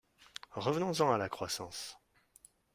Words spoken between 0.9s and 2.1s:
à la croissance.